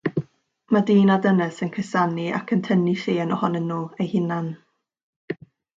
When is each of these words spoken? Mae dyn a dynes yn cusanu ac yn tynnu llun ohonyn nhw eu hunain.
Mae 0.75 0.83
dyn 0.87 1.11
a 1.15 1.17
dynes 1.25 1.59
yn 1.67 1.71
cusanu 1.75 2.25
ac 2.39 2.55
yn 2.57 2.65
tynnu 2.69 2.97
llun 3.05 3.35
ohonyn 3.37 3.71
nhw 3.75 3.81
eu 4.07 4.13
hunain. 4.15 4.53